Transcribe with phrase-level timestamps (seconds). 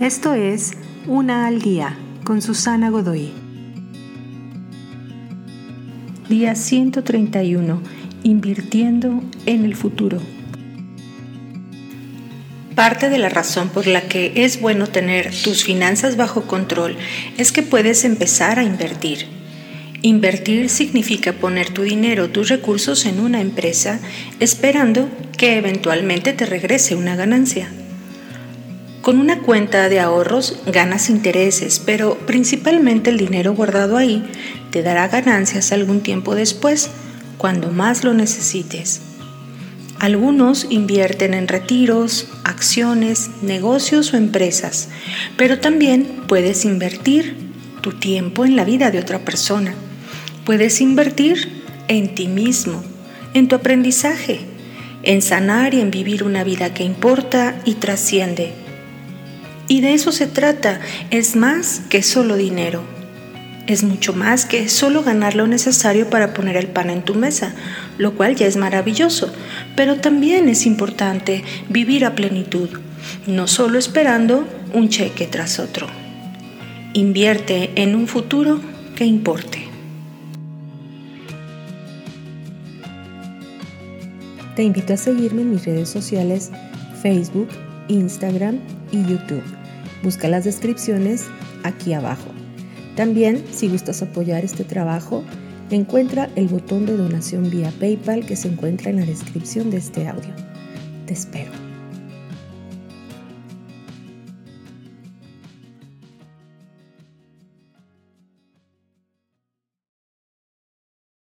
[0.00, 0.72] Esto es
[1.06, 3.32] Una al Día con Susana Godoy.
[6.28, 7.80] Día 131.
[8.22, 10.20] Invirtiendo en el futuro.
[12.74, 16.98] Parte de la razón por la que es bueno tener tus finanzas bajo control
[17.38, 19.24] es que puedes empezar a invertir.
[20.02, 23.98] Invertir significa poner tu dinero, tus recursos en una empresa
[24.40, 25.08] esperando
[25.38, 27.70] que eventualmente te regrese una ganancia.
[29.06, 34.28] Con una cuenta de ahorros ganas intereses, pero principalmente el dinero guardado ahí
[34.72, 36.90] te dará ganancias algún tiempo después,
[37.38, 39.02] cuando más lo necesites.
[40.00, 44.88] Algunos invierten en retiros, acciones, negocios o empresas,
[45.36, 49.72] pero también puedes invertir tu tiempo en la vida de otra persona.
[50.44, 52.82] Puedes invertir en ti mismo,
[53.34, 54.40] en tu aprendizaje,
[55.04, 58.65] en sanar y en vivir una vida que importa y trasciende
[59.68, 62.82] y de eso se trata, es más que solo dinero.
[63.66, 67.52] Es mucho más que solo ganar lo necesario para poner el pan en tu mesa,
[67.98, 69.32] lo cual ya es maravilloso,
[69.74, 72.68] pero también es importante vivir a plenitud,
[73.26, 75.88] no solo esperando un cheque tras otro.
[76.92, 78.60] Invierte en un futuro
[78.94, 79.66] que importe.
[84.54, 86.50] Te invito a seguirme en mis redes sociales
[87.02, 87.48] Facebook,
[87.88, 88.60] Instagram
[88.92, 89.42] y YouTube.
[90.02, 91.26] Busca las descripciones
[91.64, 92.30] aquí abajo.
[92.96, 95.22] También, si gustas apoyar este trabajo,
[95.70, 100.08] encuentra el botón de donación vía PayPal que se encuentra en la descripción de este
[100.08, 100.32] audio.
[101.06, 101.65] Te espero.